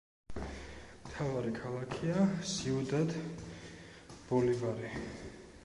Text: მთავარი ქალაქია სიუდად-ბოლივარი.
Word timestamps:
მთავარი 1.01 1.51
ქალაქია 1.57 2.23
სიუდად-ბოლივარი. 2.53 4.93